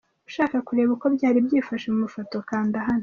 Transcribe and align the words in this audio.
Ushaka 0.29 0.55
kureba 0.67 0.91
uko 0.95 1.07
byari 1.15 1.37
byifashe 1.45 1.85
mu 1.91 1.97
mafoto 2.03 2.35
kanda 2.49 2.77
hano. 2.87 2.99